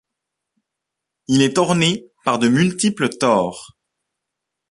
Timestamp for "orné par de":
1.59-2.47